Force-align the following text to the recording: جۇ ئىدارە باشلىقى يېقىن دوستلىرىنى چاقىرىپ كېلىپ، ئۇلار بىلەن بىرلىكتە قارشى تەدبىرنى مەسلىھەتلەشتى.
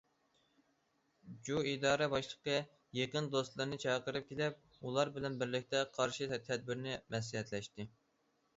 جۇ 1.49 1.59
ئىدارە 1.71 2.07
باشلىقى 2.13 2.55
يېقىن 2.99 3.29
دوستلىرىنى 3.37 3.79
چاقىرىپ 3.85 4.27
كېلىپ، 4.33 4.81
ئۇلار 4.89 5.15
بىلەن 5.21 5.39
بىرلىكتە 5.45 5.85
قارشى 6.01 6.33
تەدبىرنى 6.51 6.99
مەسلىھەتلەشتى. 7.17 7.91